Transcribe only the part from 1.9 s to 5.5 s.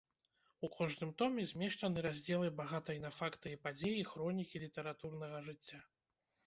раздзелы багатай на факты і падзеі хронікі літаратурнага